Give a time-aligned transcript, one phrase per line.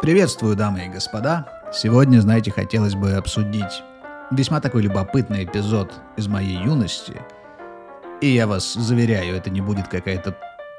[0.00, 1.48] Приветствую, дамы и господа.
[1.72, 3.82] Сегодня, знаете, хотелось бы обсудить
[4.30, 7.20] весьма такой любопытный эпизод из моей юности.
[8.20, 10.36] И я вас заверяю, это не будет какая-то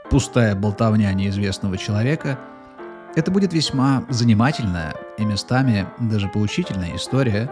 [0.10, 2.40] пустая болтовня неизвестного человека.
[3.14, 7.52] Это будет весьма занимательная и местами даже поучительная история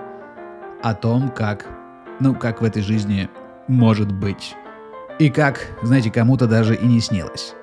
[0.82, 1.68] о том, как,
[2.22, 3.30] ну, как в этой жизни
[3.68, 4.56] может быть.
[5.20, 7.56] И как, знаете, кому-то даже и не снилось.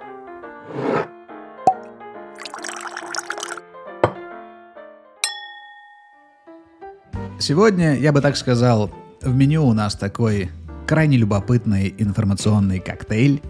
[7.39, 10.51] Сегодня, я бы так сказал, в меню у нас такой
[10.87, 13.43] крайне любопытный информационный коктейль,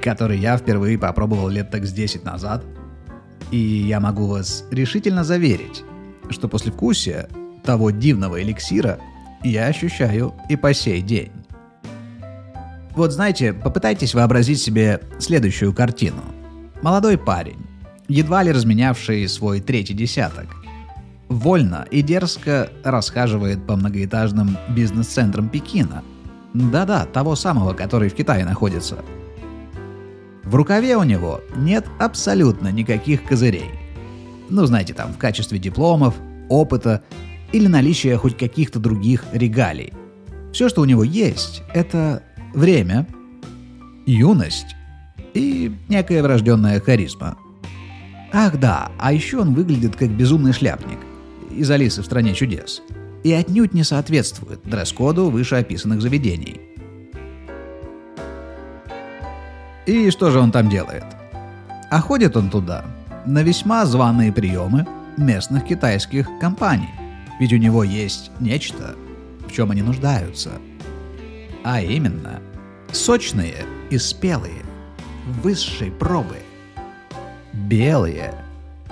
[0.00, 2.64] который я впервые попробовал лет так с 10 назад.
[3.50, 5.82] И я могу вас решительно заверить,
[6.30, 7.28] что после вкусия
[7.64, 8.98] того дивного эликсира
[9.42, 11.32] я ощущаю и по сей день.
[12.94, 16.22] Вот знаете, попытайтесь вообразить себе следующую картину.
[16.82, 17.66] Молодой парень,
[18.08, 20.46] едва ли разменявший свой третий десяток–
[21.28, 26.02] вольно и дерзко расхаживает по многоэтажным бизнес-центрам Пекина.
[26.54, 28.98] Да-да, того самого, который в Китае находится.
[30.44, 33.70] В рукаве у него нет абсолютно никаких козырей.
[34.48, 36.14] Ну, знаете, там, в качестве дипломов,
[36.48, 37.02] опыта
[37.52, 39.92] или наличия хоть каких-то других регалий.
[40.52, 42.22] Все, что у него есть, это
[42.54, 43.06] время,
[44.06, 44.76] юность
[45.34, 47.36] и некая врожденная харизма.
[48.32, 50.98] Ах да, а еще он выглядит как безумный шляпник–
[51.56, 52.82] из Алисы в стране чудес
[53.24, 56.60] и отнюдь не соответствует дресс-коду вышеописанных заведений.
[59.86, 61.04] И что же он там делает?
[61.90, 62.84] А ходит он туда
[63.24, 66.90] на весьма званые приемы местных китайских компаний.
[67.40, 68.94] Ведь у него есть нечто,
[69.48, 70.52] в чем они нуждаются.
[71.64, 72.40] А именно,
[72.92, 74.62] сочные и спелые,
[75.42, 76.36] высшей пробы.
[77.52, 78.34] Белые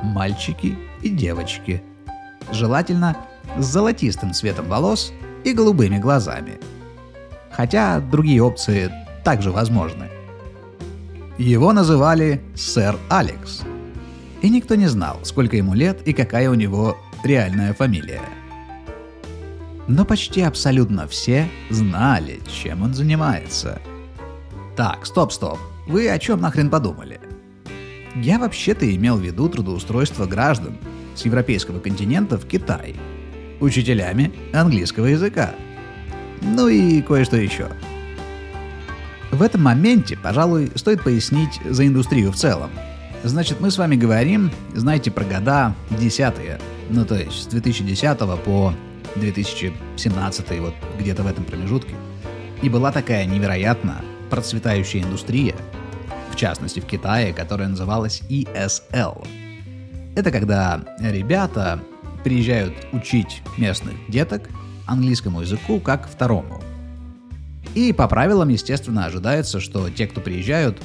[0.02, 1.82] мальчики и девочки–
[2.54, 3.16] желательно
[3.58, 5.12] с золотистым цветом волос
[5.44, 6.58] и голубыми глазами.
[7.52, 8.90] Хотя другие опции
[9.24, 10.08] также возможны.
[11.38, 13.62] Его называли сэр Алекс.
[14.42, 18.22] И никто не знал, сколько ему лет и какая у него реальная фамилия.
[19.86, 23.80] Но почти абсолютно все знали, чем он занимается.
[24.76, 27.20] Так, стоп-стоп, вы о чем нахрен подумали?
[28.14, 30.78] Я вообще-то имел в виду трудоустройство граждан,
[31.14, 32.96] с европейского континента в Китай,
[33.60, 35.54] учителями английского языка.
[36.42, 37.68] Ну и кое-что еще.
[39.30, 42.70] В этом моменте, пожалуй, стоит пояснить за индустрию в целом.
[43.24, 46.60] Значит, мы с вами говорим, знаете, про года десятые,
[46.90, 48.74] ну то есть с 2010 по
[49.16, 51.94] 2017, вот где-то в этом промежутке.
[52.62, 55.54] И была такая невероятно процветающая индустрия,
[56.30, 59.26] в частности в Китае, которая называлась ESL
[60.14, 61.80] это когда ребята
[62.22, 64.48] приезжают учить местных деток
[64.86, 66.62] английскому языку как второму.
[67.74, 70.80] И по правилам, естественно, ожидается, что те, кто приезжают,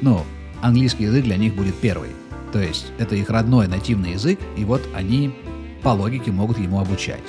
[0.00, 0.22] ну,
[0.62, 2.10] английский язык для них будет первый.
[2.52, 5.34] То есть это их родной нативный язык, и вот они
[5.82, 7.20] по логике могут ему обучать.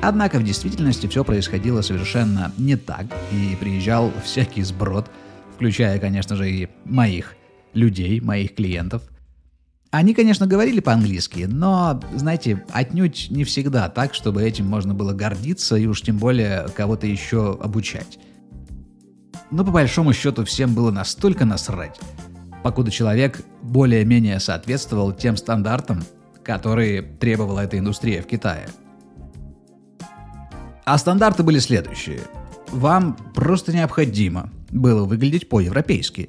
[0.00, 5.10] Однако в действительности все происходило совершенно не так, и приезжал всякий сброд,
[5.56, 7.34] включая, конечно же, и моих
[7.74, 9.02] людей, моих клиентов–
[9.90, 15.76] они, конечно, говорили по-английски, но, знаете, отнюдь не всегда так, чтобы этим можно было гордиться
[15.76, 18.18] и уж тем более кого-то еще обучать.
[19.50, 21.98] Но по большому счету всем было настолько насрать,
[22.62, 26.04] покуда человек более-менее соответствовал тем стандартам,
[26.44, 28.68] которые требовала эта индустрия в Китае.
[30.84, 32.20] А стандарты были следующие.
[32.70, 36.28] Вам просто необходимо было выглядеть по-европейски.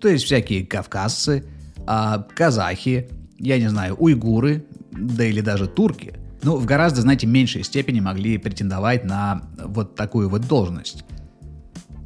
[0.00, 1.44] То есть всякие кавказцы–
[1.86, 3.08] а казахи,
[3.38, 8.38] я не знаю, уйгуры, да или даже турки, ну, в гораздо, знаете, меньшей степени могли
[8.38, 11.04] претендовать на вот такую вот должность.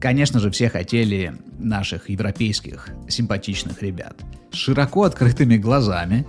[0.01, 4.17] Конечно же, все хотели наших европейских симпатичных ребят
[4.51, 6.27] с широко открытыми глазами,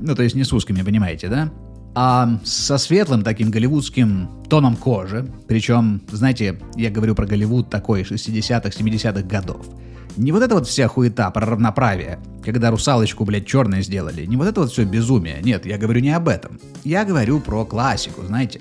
[0.00, 1.52] ну, то есть не с узкими, понимаете, да?
[1.94, 8.68] А со светлым таким голливудским тоном кожи, причем, знаете, я говорю про Голливуд такой 60-х,
[8.68, 9.66] 70-х годов–
[10.16, 14.24] не вот это вот вся хуета про равноправие, когда русалочку, блядь, черной сделали.
[14.24, 15.40] Не вот это вот все безумие.
[15.42, 16.58] Нет, я говорю не об этом.
[16.84, 18.60] Я говорю про классику, знаете.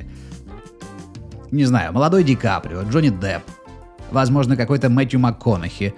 [1.51, 3.43] Не знаю, молодой Ди Каприо, Джонни Депп,
[4.11, 5.93] возможно, какой-то Мэтью МакКонахи.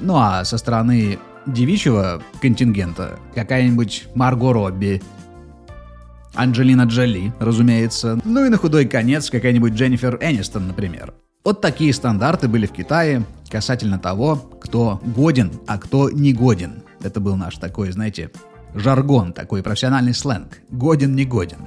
[0.00, 5.00] Ну а со стороны девичьего контингента какая-нибудь Марго Робби,
[6.34, 8.20] Анджелина Джоли, разумеется.
[8.24, 11.14] Ну и на худой конец какая-нибудь Дженнифер Энистон, например.
[11.44, 16.82] Вот такие стандарты были в Китае касательно того, кто годен, а кто не годен.
[17.00, 18.30] Это был наш такой, знаете,
[18.74, 20.60] жаргон, такой профессиональный сленг.
[20.68, 21.66] Годен, не годен.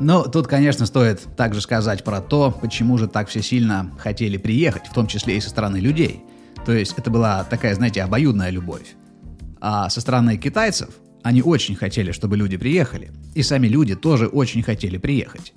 [0.00, 4.86] Но тут, конечно, стоит также сказать про то, почему же так все сильно хотели приехать,
[4.86, 6.22] в том числе и со стороны людей.
[6.64, 8.94] То есть это была такая, знаете, обоюдная любовь.
[9.60, 10.90] А со стороны китайцев
[11.26, 13.10] они очень хотели, чтобы люди приехали.
[13.34, 15.52] И сами люди тоже очень хотели приехать.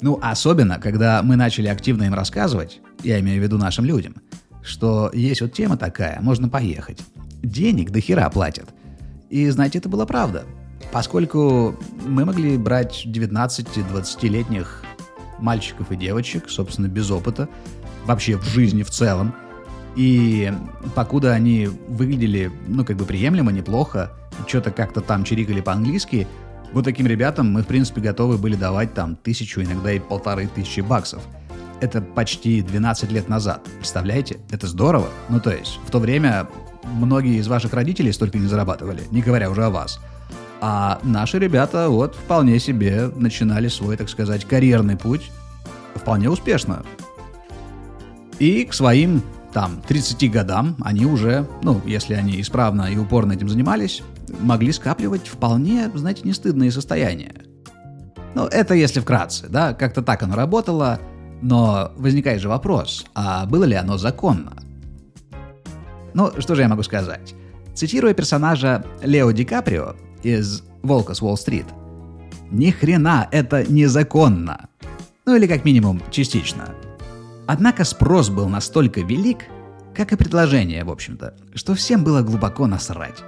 [0.00, 4.16] Ну, особенно, когда мы начали активно им рассказывать, я имею в виду нашим людям,
[4.62, 7.00] что есть вот тема такая, можно поехать.
[7.42, 8.68] Денег до хера платят.
[9.30, 10.44] И, знаете, это была правда
[10.92, 14.82] поскольку мы могли брать 19-20-летних
[15.38, 17.48] мальчиков и девочек, собственно, без опыта,
[18.04, 19.34] вообще в жизни в целом,
[19.96, 20.52] и
[20.94, 24.12] покуда они выглядели, ну, как бы приемлемо, неплохо,
[24.46, 26.28] что-то как-то там чирикали по-английски,
[26.72, 30.80] вот таким ребятам мы, в принципе, готовы были давать там тысячу, иногда и полторы тысячи
[30.80, 31.22] баксов.
[31.80, 33.62] Это почти 12 лет назад.
[33.78, 34.38] Представляете?
[34.50, 35.08] Это здорово.
[35.28, 36.46] Ну, то есть, в то время
[36.84, 40.00] многие из ваших родителей столько не зарабатывали, не говоря уже о вас.
[40.60, 45.30] А наши ребята вот вполне себе начинали свой, так сказать, карьерный путь
[45.94, 46.84] вполне успешно.
[48.38, 49.22] И к своим
[49.56, 54.02] там 30 годам они уже, ну, если они исправно и упорно этим занимались,
[54.40, 57.32] могли скапливать вполне, знаете, не стыдные состояния.
[58.34, 61.00] Ну, это если вкратце, да, как-то так оно работало,
[61.40, 64.52] но возникает же вопрос, а было ли оно законно?
[66.12, 67.34] Ну, что же я могу сказать?
[67.74, 71.64] Цитируя персонажа Лео Ди Каприо, из «Волка с Уолл-стрит».
[72.50, 74.68] Ни хрена это незаконно.
[75.24, 76.74] Ну или как минимум частично.
[77.46, 79.44] Однако спрос был настолько велик,
[79.94, 83.22] как и предложение, в общем-то, что всем было глубоко насрать.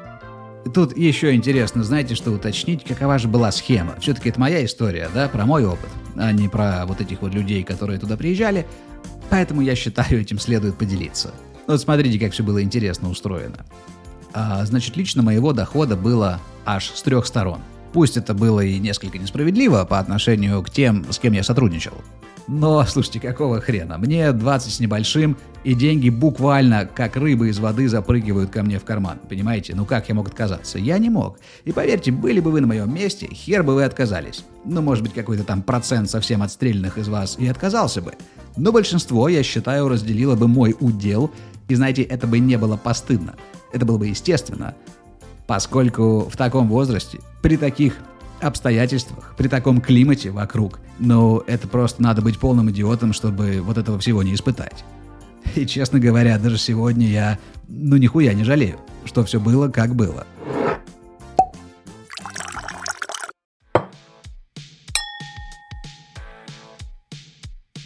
[0.74, 3.94] Тут еще интересно, знаете, что уточнить, какова же была схема.
[4.00, 7.62] Все-таки это моя история, да, про мой опыт, а не про вот этих вот людей,
[7.62, 8.66] которые туда приезжали.
[9.30, 11.32] Поэтому я считаю, этим следует поделиться.
[11.66, 13.64] Вот смотрите, как все было интересно устроено.
[14.34, 17.60] А, значит, лично моего дохода было аж с трех сторон.
[17.92, 21.94] Пусть это было и несколько несправедливо по отношению к тем, с кем я сотрудничал.
[22.48, 23.98] Но, слушайте, какого хрена?
[23.98, 28.84] Мне 20 с небольшим, и деньги буквально как рыбы из воды запрыгивают ко мне в
[28.84, 29.18] карман.
[29.28, 29.74] Понимаете?
[29.74, 30.78] Ну как я мог отказаться?
[30.78, 31.38] Я не мог.
[31.66, 34.44] И поверьте, были бы вы на моем месте, хер бы вы отказались.
[34.64, 38.14] Ну, может быть, какой-то там процент совсем отстрельных из вас и отказался бы.
[38.56, 41.30] Но большинство, я считаю, разделило бы мой удел,
[41.68, 43.34] и знаете, это бы не было постыдно.
[43.74, 44.74] Это было бы естественно
[45.48, 47.94] поскольку в таком возрасте, при таких
[48.40, 53.98] обстоятельствах, при таком климате вокруг, ну, это просто надо быть полным идиотом, чтобы вот этого
[53.98, 54.84] всего не испытать.
[55.56, 60.26] И, честно говоря, даже сегодня я, ну, нихуя не жалею, что все было, как было.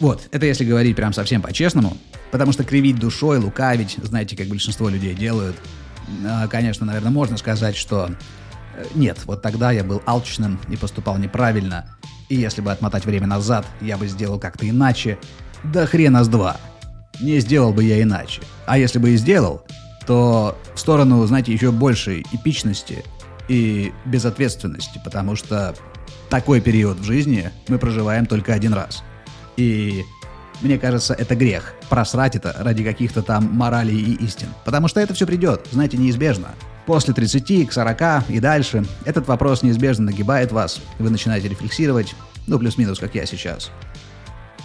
[0.01, 1.95] Вот, это если говорить прям совсем по-честному,
[2.29, 5.55] потому что кривить душой, лукавить, знаете, как большинство людей делают,
[6.49, 8.09] конечно, наверное, можно сказать, что
[8.75, 11.85] э, нет, вот тогда я был алчным и поступал неправильно.
[12.29, 15.17] И если бы отмотать время назад, я бы сделал как-то иначе.
[15.63, 16.57] Да хрена с два.
[17.19, 18.41] Не сделал бы я иначе.
[18.65, 19.63] А если бы и сделал,
[20.05, 23.03] то в сторону, знаете, еще большей эпичности
[23.47, 25.75] и безответственности, потому что
[26.29, 29.03] такой период в жизни мы проживаем только один раз.
[29.57, 30.03] И
[30.63, 31.73] мне кажется, это грех.
[31.89, 34.47] Просрать это ради каких-то там моралей и истин.
[34.65, 36.49] Потому что это все придет, знаете, неизбежно.
[36.85, 40.81] После 30, к 40 и дальше этот вопрос неизбежно нагибает вас.
[40.99, 42.15] Вы начинаете рефлексировать,
[42.47, 43.71] ну, плюс-минус, как я сейчас.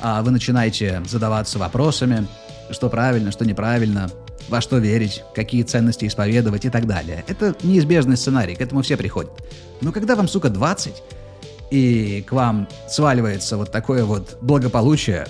[0.00, 2.26] А вы начинаете задаваться вопросами,
[2.70, 4.10] что правильно, что неправильно,
[4.48, 7.24] во что верить, какие ценности исповедовать и так далее.
[7.28, 9.30] Это неизбежный сценарий, к этому все приходят.
[9.80, 11.02] Но когда вам, сука, 20,
[11.70, 15.26] и к вам сваливается вот такое вот благополучие,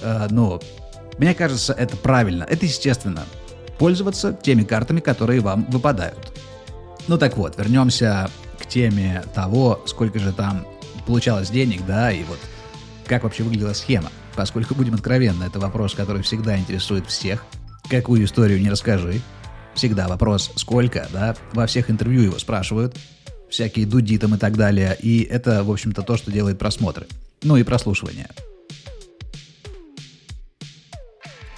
[0.00, 0.60] э, ну,
[1.18, 3.24] мне кажется, это правильно, это естественно.
[3.78, 6.32] Пользоваться теми картами, которые вам выпадают.
[7.08, 10.66] Ну так вот, вернемся к теме того, сколько же там
[11.06, 12.38] получалось денег, да, и вот
[13.06, 14.10] как вообще выглядела схема.
[14.34, 17.44] Поскольку, будем откровенны, это вопрос, который всегда интересует всех.
[17.88, 19.20] Какую историю не расскажи.
[19.74, 22.96] Всегда вопрос «сколько?», да, во всех интервью его спрашивают.
[23.48, 24.96] Всякие дуди там и так далее.
[25.00, 27.06] И это, в общем-то, то, что делает просмотры.
[27.42, 28.28] Ну и прослушивание.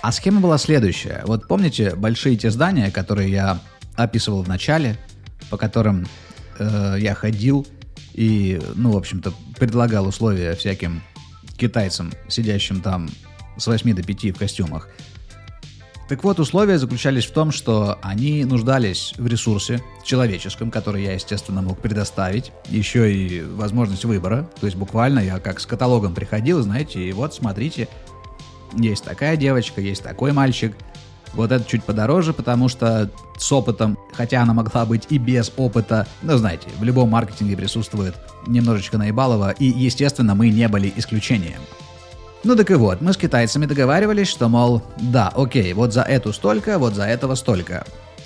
[0.00, 1.22] А схема была следующая.
[1.26, 3.58] Вот помните большие те здания, которые я
[3.96, 4.96] описывал в начале,
[5.50, 6.06] по которым
[6.58, 7.66] э, я ходил
[8.14, 11.02] и, ну, в общем-то, предлагал условия всяким
[11.56, 13.08] китайцам, сидящим там
[13.56, 14.88] с 8 до 5 в костюмах.
[16.08, 21.60] Так вот, условия заключались в том, что они нуждались в ресурсе человеческом, который я, естественно,
[21.60, 27.06] мог предоставить, еще и возможность выбора, то есть буквально я как с каталогом приходил, знаете,
[27.06, 27.88] и вот смотрите,
[28.74, 30.76] есть такая девочка, есть такой мальчик.
[31.34, 36.06] Вот это чуть подороже, потому что с опытом, хотя она могла быть и без опыта,
[36.22, 38.14] но знаете, в любом маркетинге присутствует
[38.46, 41.60] немножечко наебалово, и, естественно, мы не были исключением.
[42.44, 46.32] Ну так и вот, мы с китайцами договаривались, что, мол, да, окей, вот за эту
[46.32, 47.84] столько, вот за этого столько.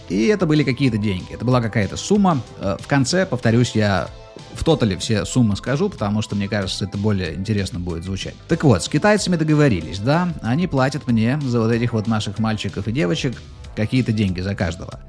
[0.08, 2.42] И это были какие-то деньги, это была какая-то сумма.
[2.58, 4.08] Э, в конце, повторюсь, я
[4.54, 8.34] в тотале все суммы скажу, потому что, мне кажется, это более интересно будет звучать.
[8.48, 12.88] Так вот, с китайцами договорились, да, они платят мне за вот этих вот наших мальчиков
[12.88, 13.34] и девочек
[13.74, 15.00] какие-то деньги за каждого.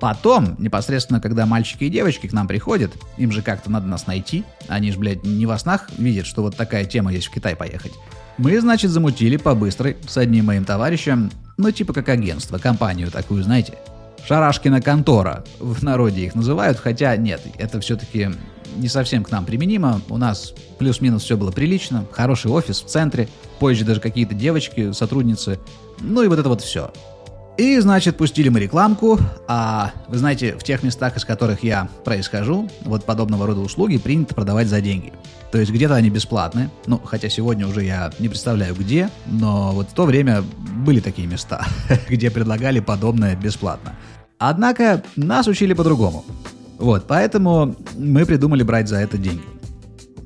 [0.00, 4.44] Потом, непосредственно, когда мальчики и девочки к нам приходят, им же как-то надо нас найти,
[4.68, 7.92] они же, блядь, не во снах видят, что вот такая тема есть в Китай поехать.
[8.36, 13.42] Мы, значит, замутили по быстрой с одним моим товарищем, ну типа как агентство, компанию такую,
[13.42, 13.74] знаете,
[14.28, 18.28] Шарашкина контора, в народе их называют, хотя нет, это все-таки
[18.76, 20.00] не совсем к нам применимо.
[20.08, 25.58] У нас плюс-минус все было прилично, хороший офис в центре, позже даже какие-то девочки, сотрудницы,
[26.00, 26.92] ну и вот это вот все.
[27.58, 32.70] И, значит, пустили мы рекламку, а вы знаете, в тех местах, из которых я происхожу,
[32.82, 35.12] вот подобного рода услуги принято продавать за деньги.
[35.50, 39.88] То есть где-то они бесплатны, ну, хотя сегодня уже я не представляю где, но вот
[39.90, 40.44] в то время
[40.84, 41.66] были такие места,
[42.08, 43.96] где предлагали подобное бесплатно.
[44.38, 46.24] Однако нас учили по-другому.
[46.78, 49.42] Вот, поэтому мы придумали брать за это деньги.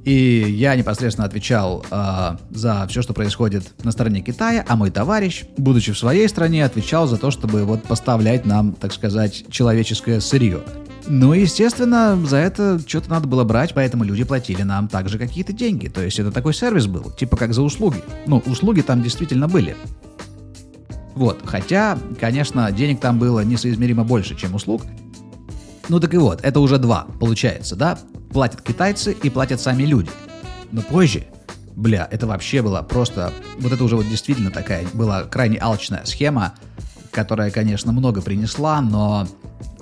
[0.04, 5.44] И я непосредственно отвечал э, за все, что происходит на стороне Китая, а мой товарищ,
[5.56, 10.61] будучи в своей стране, отвечал за то, чтобы вот поставлять нам, так сказать, человеческое сырье.
[11.06, 15.88] Ну, естественно, за это что-то надо было брать, поэтому люди платили нам также какие-то деньги.
[15.88, 18.02] То есть это такой сервис был, типа как за услуги.
[18.26, 19.76] Ну, услуги там действительно были.
[21.14, 24.82] Вот, хотя, конечно, денег там было несоизмеримо больше, чем услуг.
[25.89, 27.99] Ну так и вот, это уже два, получается, да?
[28.33, 30.11] Платят китайцы и платят сами люди.
[30.71, 31.25] Но позже,
[31.75, 33.33] бля, это вообще была просто...
[33.59, 36.55] Вот это уже вот действительно такая была крайне алчная схема,
[37.11, 39.27] которая, конечно, много принесла, но,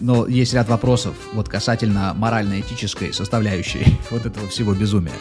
[0.01, 5.13] но есть ряд вопросов вот касательно морально-этической составляющей вот этого всего безумия.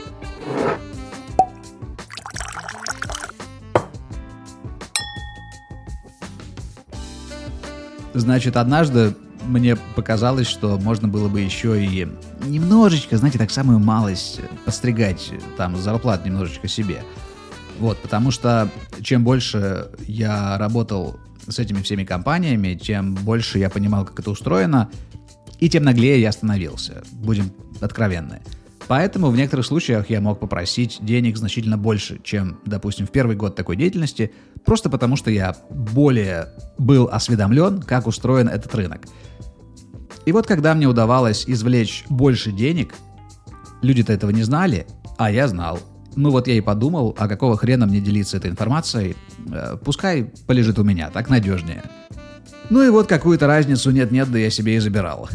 [8.13, 9.15] Значит, однажды
[9.49, 12.07] мне показалось, что можно было бы еще и
[12.45, 17.03] немножечко, знаете, так самую малость подстригать, там, зарплату немножечко себе.
[17.79, 18.69] Вот, потому что
[19.01, 24.89] чем больше я работал с этими всеми компаниями, тем больше я понимал, как это устроено,
[25.59, 27.51] и тем наглее я становился, будем
[27.81, 28.41] откровенны.
[28.87, 33.55] Поэтому в некоторых случаях я мог попросить денег значительно больше, чем, допустим, в первый год
[33.55, 34.31] такой деятельности,
[34.65, 39.01] просто потому что я более был осведомлен, как устроен этот рынок.
[40.25, 42.93] И вот когда мне удавалось извлечь больше денег,
[43.81, 44.85] люди-то этого не знали,
[45.17, 45.79] а я знал.
[46.15, 49.15] Ну вот я и подумал, а какого хрена мне делиться этой информацией?
[49.51, 51.83] Э, пускай полежит у меня, так надежнее.
[52.69, 55.29] Ну и вот какую-то разницу нет-нет, да я себе и забирал.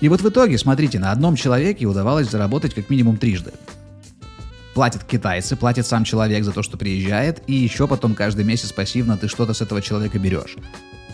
[0.00, 3.52] И вот в итоге, смотрите, на одном человеке удавалось заработать как минимум трижды.
[4.74, 9.18] Платят китайцы, платит сам человек за то, что приезжает, и еще потом каждый месяц пассивно
[9.18, 10.56] ты что-то с этого человека берешь.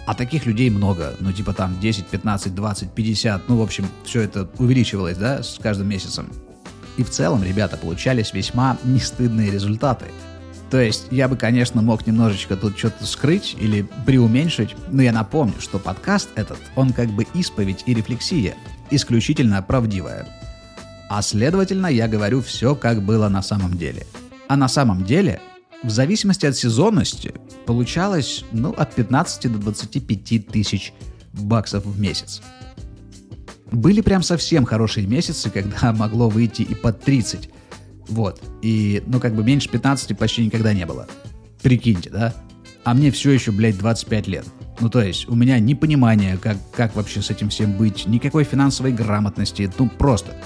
[0.07, 4.23] А таких людей много, ну типа там 10, 15, 20, 50, ну в общем, все
[4.23, 6.31] это увеличивалось, да, с каждым месяцем.
[6.97, 10.07] И в целом ребята получались весьма нестыдные результаты.
[10.71, 15.55] То есть я бы, конечно, мог немножечко тут что-то скрыть или преуменьшить, но я напомню,
[15.61, 18.55] что подкаст этот, он как бы исповедь и рефлексия
[18.91, 20.27] исключительно правдивая.
[21.09, 24.07] А следовательно, я говорю все, как было на самом деле.
[24.49, 25.41] А на самом деле,
[25.83, 27.35] в зависимости от сезонности,
[27.67, 30.93] получалось ну, от 15 до 25 тысяч
[31.33, 32.43] баксов в месяц.
[33.71, 37.51] Были прям совсем хорошие месяцы, когда могло выйти и под 30.
[38.09, 38.41] Вот.
[38.63, 41.09] И, ну, как бы меньше 15 почти никогда не было.
[41.63, 42.35] Прикиньте, да?
[42.85, 44.47] А мне все еще, блядь, 25 лет.
[44.79, 48.45] Ну, то есть, у меня ни понимания, как, как вообще с этим всем быть, никакой
[48.45, 50.37] финансовой грамотности, ну, просто.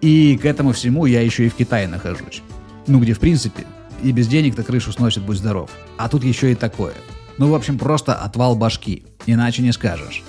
[0.00, 2.42] И к этому всему я еще и в Китае нахожусь.
[2.86, 3.66] Ну, где, в принципе,
[4.02, 5.70] и без денег-то крышу сносит, будь здоров.
[5.96, 6.94] А тут еще и такое.
[7.38, 9.04] Ну, в общем, просто отвал башки.
[9.26, 10.22] Иначе не скажешь.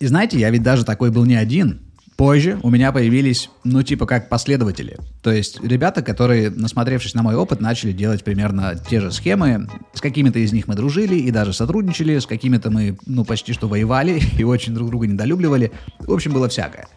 [0.00, 1.87] И знаете, я ведь даже такой был не один.
[2.18, 4.98] Позже у меня появились, ну, типа как последователи.
[5.22, 9.68] То есть ребята, которые, насмотревшись на мой опыт, начали делать примерно те же схемы.
[9.94, 13.68] С какими-то из них мы дружили и даже сотрудничали, с какими-то мы, ну, почти что
[13.68, 15.70] воевали и очень друг друга недолюбливали.
[16.00, 16.88] В общем, было всякое.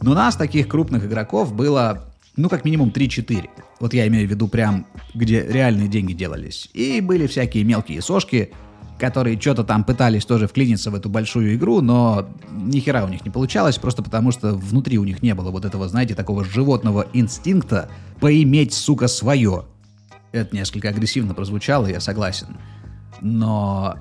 [0.00, 3.50] Но у нас таких крупных игроков было, ну, как минимум 3-4.
[3.80, 6.70] Вот я имею в виду прям, где реальные деньги делались.
[6.72, 8.50] И были всякие мелкие сошки,
[9.00, 13.24] которые что-то там пытались тоже вклиниться в эту большую игру, но ни хера у них
[13.24, 17.06] не получалось, просто потому что внутри у них не было вот этого, знаете, такого животного
[17.12, 17.88] инстинкта
[18.20, 19.64] поиметь, сука, свое.
[20.32, 22.58] Это несколько агрессивно прозвучало, я согласен.
[23.20, 23.96] Но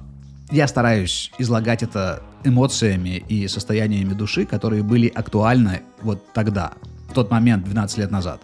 [0.51, 6.73] я стараюсь излагать это эмоциями и состояниями души, которые были актуальны вот тогда,
[7.09, 8.41] в тот момент, 12 лет назад.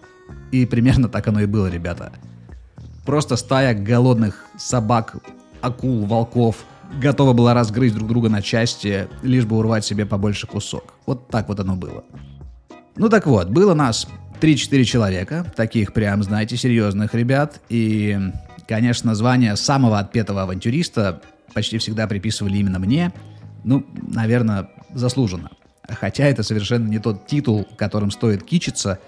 [0.52, 2.12] И примерно так оно и было, ребята.
[3.06, 5.18] Просто стая голодных собак,
[5.66, 6.66] акул, волков
[7.02, 10.94] готова была разгрызть друг друга на части, лишь бы урвать себе побольше кусок.
[11.06, 12.04] Вот так вот оно было.
[12.96, 14.08] Ну так вот, было нас
[14.40, 18.18] 3-4 человека, таких прям, знаете, серьезных ребят, и,
[18.68, 21.22] конечно, звание самого отпетого авантюриста
[21.54, 23.12] почти всегда приписывали именно мне,
[23.64, 25.50] ну, наверное, заслуженно.
[25.88, 29.00] Хотя это совершенно не тот титул, которым стоит кичиться,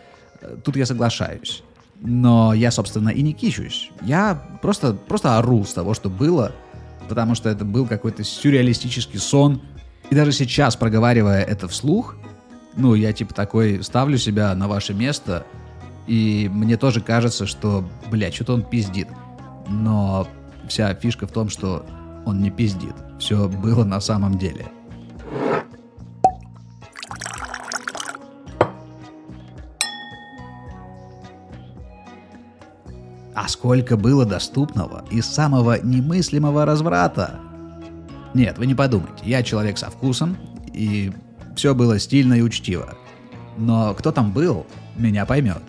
[0.63, 1.63] тут я соглашаюсь.
[2.01, 3.91] Но я, собственно, и не кичусь.
[4.01, 6.51] Я просто, просто ору с того, что было,
[7.09, 9.61] потому что это был какой-то сюрреалистический сон.
[10.09, 12.15] И даже сейчас, проговаривая это вслух,
[12.75, 15.45] ну, я типа такой ставлю себя на ваше место,
[16.05, 19.07] и мне тоже кажется, что, бля, что-то он пиздит.
[19.67, 20.27] Но
[20.69, 21.85] вся фишка в том, что
[22.25, 22.95] он не пиздит.
[23.19, 24.67] Все было на самом деле.
[33.47, 37.39] А сколько было доступного и самого немыслимого разврата?
[38.33, 40.35] Нет, вы не подумайте, я человек со вкусом,
[40.73, 41.13] и
[41.55, 42.97] все было стильно и учтиво.
[43.55, 45.61] Но кто там был, меня поймет.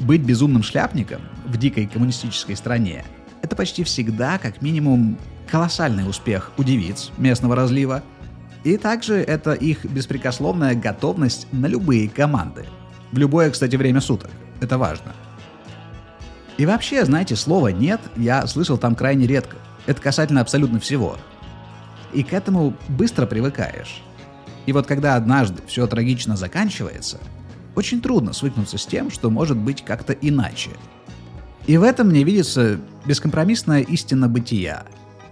[0.00, 3.04] Быть безумным шляпником в дикой коммунистической стране–
[3.42, 5.16] это почти всегда, как минимум,
[5.48, 8.02] колоссальный успех у девиц местного разлива,
[8.64, 12.66] и также это их беспрекословная готовность на любые команды.
[13.12, 14.30] В любое, кстати, время суток.
[14.60, 15.12] Это важно.
[16.62, 19.56] И вообще, знаете, слова «нет» я слышал там крайне редко.
[19.86, 21.16] Это касательно абсолютно всего.
[22.12, 24.00] И к этому быстро привыкаешь.
[24.66, 27.18] И вот когда однажды все трагично заканчивается,
[27.74, 30.70] очень трудно свыкнуться с тем, что может быть как-то иначе.
[31.66, 34.84] И в этом мне видится бескомпромиссная истина бытия.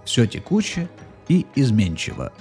[0.04, 0.88] Все текуче
[1.28, 2.32] и изменчиво.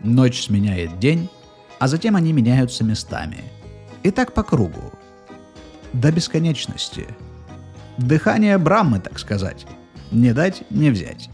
[0.00, 1.30] Ночь сменяет день,
[1.78, 3.44] а затем они меняются местами.
[4.02, 4.92] И так по кругу.
[5.94, 7.06] До бесконечности.
[7.98, 9.66] Дыхание Браммы, так сказать.
[10.12, 11.28] Не дать, не взять.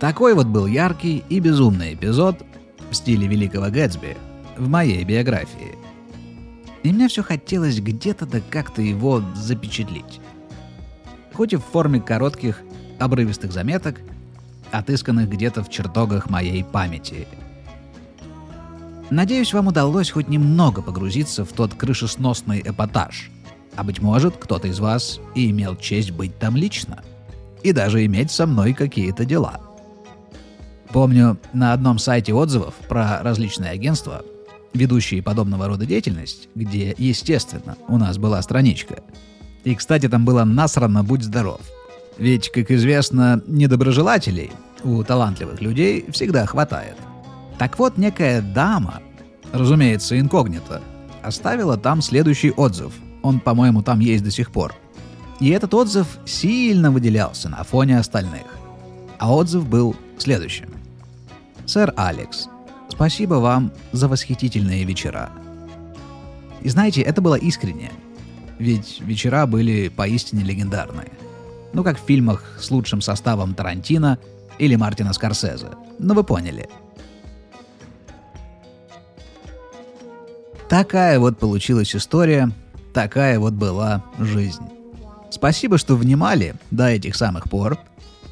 [0.00, 2.42] Такой вот был яркий и безумный эпизод
[2.90, 4.16] в стиле Великого Гэтсби
[4.56, 5.76] в моей биографии.
[6.82, 10.20] И мне все хотелось где-то да как-то его запечатлить.
[11.34, 12.62] Хоть и в форме коротких,
[12.98, 14.00] обрывистых заметок,
[14.72, 17.28] отысканных где-то в чертогах моей памяти.
[19.12, 23.30] Надеюсь, вам удалось хоть немного погрузиться в тот крышесносный эпатаж.
[23.76, 27.02] А быть может, кто-то из вас и имел честь быть там лично.
[27.62, 29.60] И даже иметь со мной какие-то дела–
[30.92, 34.22] Помню, на одном сайте отзывов про различные агентства,
[34.74, 39.02] ведущие подобного рода деятельность, где, естественно, у нас была страничка.
[39.64, 41.60] И, кстати, там было насрано «Будь здоров».
[42.18, 44.50] Ведь, как известно, недоброжелателей
[44.84, 46.96] у талантливых людей всегда хватает.
[47.58, 49.00] Так вот, некая дама,
[49.52, 50.80] разумеется, инкогнито,
[51.22, 52.92] оставила там следующий отзыв.
[53.22, 54.74] Он, по-моему, там есть до сих пор.
[55.40, 58.46] И этот отзыв сильно выделялся на фоне остальных.
[59.18, 60.68] А отзыв был следующим.
[61.66, 62.48] Сэр Алекс,
[62.88, 65.30] спасибо вам за восхитительные вечера.
[66.60, 67.92] И знаете, это было искренне.
[68.58, 71.10] Ведь вечера были поистине легендарные.
[71.72, 74.18] Ну, как в фильмах с лучшим составом Тарантино
[74.58, 75.70] или Мартина Скорсезе.
[75.98, 76.68] Ну, вы поняли.
[80.72, 82.50] Такая вот получилась история,
[82.94, 84.62] такая вот была жизнь.
[85.28, 87.76] Спасибо, что внимали до этих самых пор,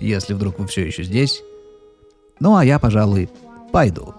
[0.00, 1.42] если вдруг вы все еще здесь.
[2.40, 3.28] Ну а я, пожалуй,
[3.72, 4.14] пойду.